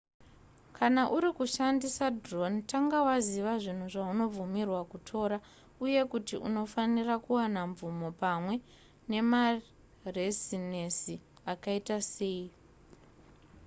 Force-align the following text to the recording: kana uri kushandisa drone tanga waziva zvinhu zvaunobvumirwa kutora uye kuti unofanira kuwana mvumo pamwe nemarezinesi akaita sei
kana 0.77 1.01
uri 1.15 1.29
kushandisa 1.37 2.05
drone 2.23 2.59
tanga 2.71 2.99
waziva 3.07 3.53
zvinhu 3.63 3.85
zvaunobvumirwa 3.93 4.81
kutora 4.91 5.37
uye 5.85 6.01
kuti 6.11 6.35
unofanira 6.47 7.13
kuwana 7.25 7.59
mvumo 7.71 8.09
pamwe 8.21 8.55
nemarezinesi 9.09 11.15
akaita 11.51 11.97
sei 12.11 12.45